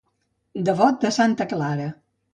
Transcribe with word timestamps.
Devot 0.69 0.97
de 1.05 1.11
santa 1.19 1.47
Clara. 1.53 1.91